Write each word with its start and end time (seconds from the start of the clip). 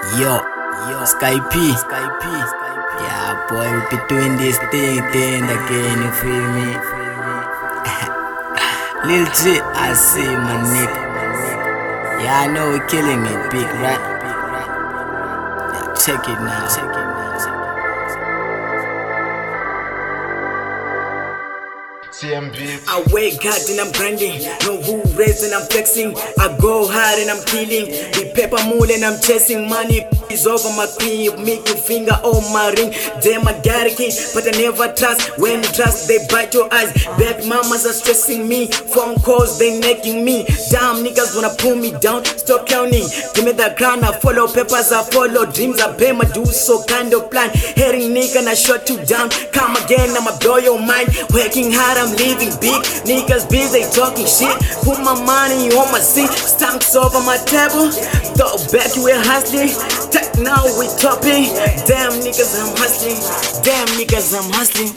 Yo, 0.00 0.40
yo, 0.88 1.04
Sky 1.04 1.36
P. 1.52 1.76
Sky 1.76 2.08
P. 2.20 2.24
Yeah, 3.04 3.36
boy, 3.50 3.68
we 3.68 3.80
be 3.92 4.00
doing 4.08 4.34
this 4.38 4.56
thing, 4.72 5.04
thing 5.12 5.44
again, 5.44 6.00
you 6.00 6.10
feel 6.16 6.46
me? 6.56 6.72
Lil 9.04 9.26
G, 9.36 9.60
I 9.60 9.92
see 9.92 10.24
my 10.24 10.56
nigga. 10.72 11.00
Yeah, 12.24 12.40
I 12.40 12.46
know 12.48 12.70
we're 12.70 12.86
killing 12.88 13.20
it 13.26 13.50
big, 13.52 13.68
right? 13.76 14.00
Yeah, 15.68 15.94
check 15.94 16.26
it 16.26 16.40
now. 16.40 16.66
Check 16.66 16.84
it 16.84 16.96
now. 16.96 17.20
CMB. 22.10 22.56
I 22.88 23.04
wake 23.12 23.42
hard 23.42 23.68
and 23.68 23.80
I'm 23.80 23.92
grinding. 23.92 24.42
No 24.64 24.80
who 24.82 24.99
and 25.20 25.52
I'm 25.52 25.66
flexing. 25.68 26.16
I 26.38 26.56
go 26.58 26.88
hard 26.88 27.18
and 27.20 27.30
I'm 27.30 27.44
killing. 27.44 27.92
The 28.16 28.32
paper 28.34 28.56
moon 28.64 28.88
and 28.90 29.04
I'm 29.04 29.20
chasing 29.20 29.68
money. 29.68 30.06
Is 30.30 30.46
over 30.46 30.70
my 30.78 30.86
cream, 30.98 31.44
make 31.44 31.66
your 31.66 31.76
finger 31.76 32.14
on 32.22 32.40
my 32.54 32.70
ring. 32.78 32.94
Damn, 33.20 33.48
I 33.48 33.52
got 33.66 33.90
a 33.90 33.92
but 34.32 34.46
I 34.46 34.54
never 34.56 34.86
trust. 34.94 35.36
When 35.38 35.58
you 35.58 35.70
trust, 35.74 36.06
they 36.06 36.24
bite 36.30 36.54
your 36.54 36.72
eyes. 36.72 36.94
Back 37.18 37.44
mamas 37.46 37.84
are 37.84 37.92
stressing 37.92 38.46
me. 38.46 38.68
Phone 38.68 39.18
calls, 39.20 39.58
they 39.58 39.80
necking 39.80 40.24
me. 40.24 40.46
Damn, 40.70 41.02
niggas 41.02 41.34
wanna 41.34 41.50
pull 41.58 41.74
me 41.74 41.90
down. 41.98 42.24
Stop 42.24 42.68
counting. 42.68 43.10
Give 43.34 43.44
me 43.44 43.52
the 43.52 43.74
crown, 43.76 44.04
I 44.04 44.16
follow 44.20 44.46
papers, 44.46 44.92
I 44.92 45.02
follow 45.10 45.50
dreams. 45.50 45.80
I 45.80 45.92
pay 45.98 46.12
my 46.12 46.24
dues, 46.30 46.54
so 46.54 46.84
kind 46.84 47.12
of 47.12 47.28
plan. 47.30 47.50
Hearing 47.74 48.14
nigga, 48.14 48.46
I 48.46 48.54
shut 48.54 48.88
you 48.88 49.04
down. 49.04 49.30
Come 49.52 49.74
again, 49.82 50.14
I'ma 50.16 50.38
blow 50.38 50.58
your 50.58 50.78
mind. 50.78 51.10
Working 51.34 51.72
hard, 51.74 51.98
I'm 51.98 52.14
living 52.14 52.54
big. 52.62 52.78
Niggas 53.02 53.50
busy 53.50 53.82
talking 53.90 54.30
shit. 54.30 54.54
Put 54.86 55.02
my 55.02 55.09
money 55.24 55.66
you 55.66 55.78
on 55.78 55.90
my 55.90 56.00
seat. 56.00 56.30
Stamps 56.30 56.94
over 56.94 57.20
my 57.20 57.38
table. 57.48 57.90
Throw 58.36 58.54
back, 58.70 58.94
you 58.96 59.08
ain't 59.08 59.26
hustling. 59.26 59.72
Tech 60.10 60.30
now 60.38 60.64
we 60.78 60.86
topping. 60.98 61.50
Damn 61.86 62.14
niggas, 62.22 62.54
I'm 62.58 62.72
hustling. 62.78 63.18
Damn 63.64 63.88
niggas, 63.98 64.32
I'm 64.36 64.46
hustling. 64.54 64.92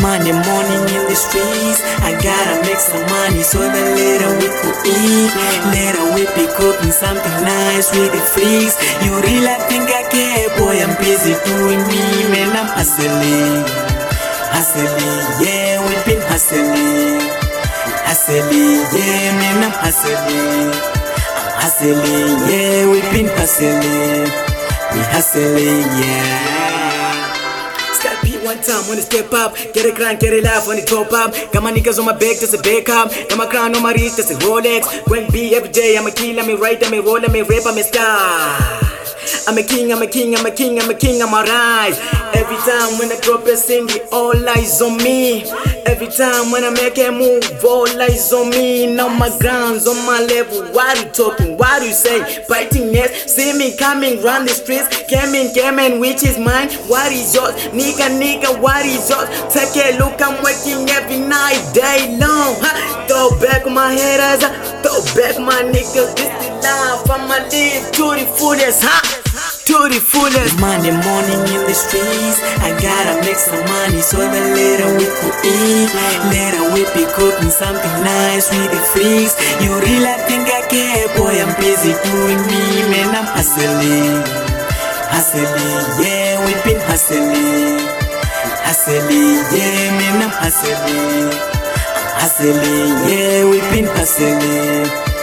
Money 0.00 0.32
morning 0.32 0.82
in 0.94 1.02
the 1.08 1.16
streets. 1.16 1.80
I 2.02 2.16
gotta 2.18 2.64
make 2.64 2.80
some 2.80 3.04
money 3.08 3.42
so 3.42 3.60
that 3.60 3.88
later 3.96 4.30
we 4.40 4.48
could 4.48 4.78
eat. 4.88 5.30
Later 5.72 6.04
we 6.16 6.24
be 6.34 6.46
cooking 6.56 6.92
something 6.92 7.36
nice 7.44 7.92
with 7.96 8.12
the 8.12 8.22
freaks. 8.22 8.76
You 9.04 9.12
really 9.20 9.56
think 9.68 9.90
I 9.90 10.02
care? 10.08 10.48
Boy, 10.58 10.80
I'm 10.80 10.94
busy 11.02 11.34
doing 11.44 11.82
me, 11.88 12.02
man. 12.32 12.56
I'm 12.56 12.68
hustling. 12.72 13.64
Hustling, 14.50 15.44
yeah. 15.44 15.77
Hustling, 18.28 18.84
yeah, 18.92 19.32
man, 19.40 19.64
I'm 19.64 19.72
hustling. 19.72 20.68
I'm 21.32 21.48
hustling, 21.64 21.96
yeah, 22.52 22.84
we've 22.84 23.10
been 23.10 23.24
hustling. 23.32 24.28
We 24.92 25.00
hustling, 25.08 25.80
yeah. 25.96 27.24
Step 27.94 28.20
P 28.20 28.36
one 28.44 28.60
time 28.60 28.84
when 28.86 28.98
it 28.98 29.04
step 29.08 29.32
up, 29.32 29.56
get 29.72 29.86
a 29.86 29.96
grind, 29.96 30.20
get 30.20 30.34
it 30.34 30.44
live 30.44 30.66
when 30.66 30.76
it 30.76 30.86
top 30.86 31.10
up. 31.10 31.32
Got 31.54 31.62
my 31.62 31.72
niggas 31.72 31.98
on 31.98 32.04
my 32.04 32.12
back, 32.12 32.36
that's 32.36 32.52
a 32.52 32.58
back 32.60 32.90
up. 32.90 33.08
Got 33.30 33.38
my 33.38 33.46
crown 33.46 33.74
on 33.74 33.82
my 33.82 33.94
wrist, 33.94 34.18
that's 34.18 34.30
a 34.30 34.34
Rolex. 34.44 35.08
Going 35.08 35.30
B 35.32 35.54
every 35.54 35.70
day, 35.70 35.96
I'm 35.96 36.06
a 36.06 36.10
kill, 36.10 36.38
I'm 36.38 36.50
a 36.50 36.54
right, 36.56 36.76
I'm 36.84 36.92
a 36.92 37.00
roll, 37.00 37.24
I'm 37.24 37.34
a 37.34 37.42
rap, 37.44 37.62
I'm 37.64 37.78
a 37.78 37.82
star. 37.82 38.87
I'm 39.46 39.56
a 39.58 39.62
king, 39.62 39.92
I'm 39.92 40.02
a 40.02 40.06
king, 40.06 40.34
I'm 40.36 40.46
a 40.46 40.50
king, 40.50 40.78
I'm 40.78 40.90
a 40.90 40.94
king, 40.94 41.22
I'm 41.22 41.32
a 41.32 41.42
rise. 41.42 41.98
Every 42.34 42.56
time 42.56 42.98
when 42.98 43.10
I 43.10 43.18
drop 43.22 43.46
a 43.46 43.56
single, 43.56 44.00
all 44.12 44.48
eyes 44.48 44.80
on 44.80 44.96
me. 44.98 45.44
Every 45.86 46.08
time 46.08 46.50
when 46.50 46.64
I 46.64 46.70
make 46.70 46.98
a 46.98 47.10
move, 47.10 47.44
all 47.64 47.88
eyes 48.00 48.32
on 48.32 48.50
me. 48.50 48.94
Now 48.94 49.08
my 49.08 49.30
grounds 49.38 49.86
on 49.86 49.96
my 50.06 50.20
level. 50.20 50.62
What 50.72 50.98
you 50.98 51.10
talking? 51.10 51.56
What 51.56 51.82
you 51.82 51.92
say? 51.92 52.44
Biting 52.48 52.92
nest, 52.92 53.28
see 53.30 53.56
me 53.56 53.76
coming 53.76 54.22
round 54.22 54.48
the 54.48 54.52
streets. 54.52 54.88
Came 55.08 55.34
in, 55.34 55.52
came 55.54 55.78
in, 55.78 56.00
which 56.00 56.22
is 56.22 56.38
mine? 56.38 56.68
What 56.88 57.12
is 57.12 57.34
yours? 57.34 57.54
Nigga, 57.72 58.08
nigga, 58.20 58.60
what 58.60 58.84
is 58.84 59.08
yours? 59.08 59.28
Take 59.52 59.76
a 59.76 59.98
look, 59.98 60.20
I'm 60.20 60.42
working 60.42 60.88
every 60.90 61.20
night, 61.20 61.60
day 61.72 62.16
long. 62.18 62.56
Ha. 62.60 63.06
Throw 63.08 63.30
back 63.40 63.66
my 63.66 63.92
head 63.92 64.20
as 64.20 64.44
I 64.44 64.52
throw 64.82 65.00
back 65.16 65.38
my 65.40 65.62
niggas. 65.72 66.14
This 66.16 66.47
life, 66.62 67.08
I'ma 67.10 67.38
live 67.50 67.92
to 67.92 68.06
the 68.18 68.26
fullest, 68.36 68.82
huh? 68.82 69.02
To 69.68 69.78
the 69.92 70.00
fullest. 70.00 70.58
Monday 70.60 70.90
morning 70.90 71.42
in 71.54 71.62
the 71.68 71.76
streets, 71.76 72.40
I 72.64 72.72
gotta 72.80 73.20
make 73.22 73.36
some 73.38 73.60
money 73.68 74.00
so 74.00 74.18
that 74.18 74.46
later 74.56 74.88
we 74.96 75.06
could 75.06 75.36
eat. 75.44 75.90
Later 76.32 76.64
we 76.72 76.82
be 76.96 77.04
cooking 77.14 77.52
something 77.52 77.96
nice 78.02 78.48
with 78.50 78.70
the 78.72 78.80
freaks. 78.90 79.36
You 79.62 79.70
really 79.78 80.14
think 80.26 80.48
I 80.48 80.64
care? 80.66 81.06
Boy, 81.20 81.36
I'm 81.36 81.52
busy 81.60 81.92
doing 82.08 82.40
me, 82.48 82.60
man. 82.90 83.12
I'm 83.12 83.28
hustling, 83.28 84.24
hustling, 85.12 85.46
yeah, 86.00 86.40
we've 86.44 86.64
been 86.64 86.80
hustling, 86.88 87.78
hustling, 88.64 89.44
yeah, 89.52 89.92
man. 90.00 90.26
I'm 90.26 90.32
hustling, 90.32 91.28
hustling, 92.16 92.92
yeah, 93.06 93.44
we've 93.44 93.68
been 93.70 93.86
hustling, 93.92 94.40
we 94.40 95.17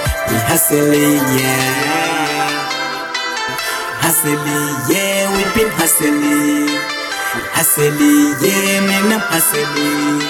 hustling, 0.50 1.22
yeah. 1.38 2.66
Hustling, 4.02 4.42
yeah, 4.90 5.30
we've 5.36 5.54
been 5.56 5.72
hustling. 5.78 6.70
Hustling, 7.54 8.00
yeah, 8.42 8.82
man, 8.88 9.14
I'm 9.14 9.20
hustling. 9.20 10.22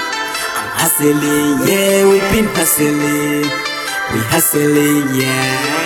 I'm 0.55 0.69
hustling, 0.79 1.67
yeah, 1.67 2.07
we've 2.09 2.29
been 2.31 2.47
hustling. 2.55 3.47
We 4.13 4.19
hustling, 4.31 5.15
yeah. 5.15 5.84